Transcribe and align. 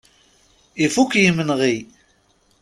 Ifuk 0.85 1.11
yimenɣi. 1.21 1.75